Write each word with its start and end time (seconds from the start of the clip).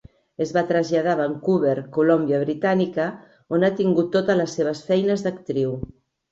Es 0.43 0.51
va 0.53 0.61
traslladar 0.69 1.11
a 1.15 1.19
Vancouver, 1.19 1.75
Colúmbia 1.99 2.41
Britànica, 2.45 3.07
on 3.59 3.69
ha 3.69 3.73
tingut 3.83 4.13
totes 4.19 4.43
les 4.43 4.59
seves 4.61 4.85
feines 4.91 5.31
d'actriu. 5.31 5.81